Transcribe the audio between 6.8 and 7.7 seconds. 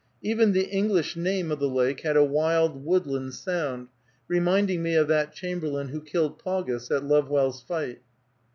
at Lovewell's